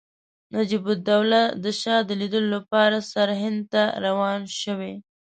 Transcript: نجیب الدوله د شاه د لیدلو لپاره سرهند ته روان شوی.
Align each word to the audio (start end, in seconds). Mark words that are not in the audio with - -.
نجیب 0.55 0.83
الدوله 0.93 1.41
د 1.63 1.65
شاه 1.81 2.01
د 2.05 2.11
لیدلو 2.21 2.49
لپاره 2.57 2.97
سرهند 3.11 3.59
ته 3.71 3.83
روان 4.05 4.41
شوی. 4.61 4.93